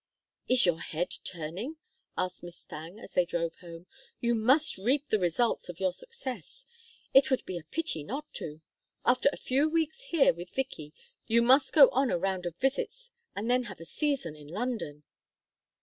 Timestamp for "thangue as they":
2.63-3.23